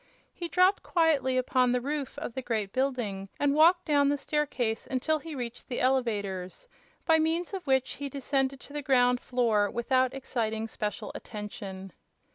[0.33, 4.87] He dropped quietly upon the roof of the great building and walked down the staircase
[4.89, 6.67] until he reached the elevators,
[7.05, 11.93] by means of which he descended to the ground floor without exciting special attention.